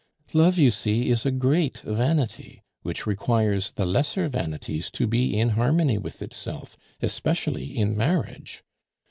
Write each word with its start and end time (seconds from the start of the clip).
Love, 0.33 0.57
you 0.57 0.71
see, 0.71 1.09
is 1.09 1.27
a 1.27 1.31
great 1.31 1.77
vanity, 1.85 2.63
which 2.81 3.05
requires 3.05 3.73
the 3.73 3.85
lesser 3.85 4.27
vanities 4.27 4.89
to 4.89 5.05
be 5.05 5.37
in 5.37 5.49
harmony 5.49 5.99
with 5.99 6.23
itself 6.23 6.75
especially 7.03 7.77
in 7.77 7.95
marriage. 7.95 8.63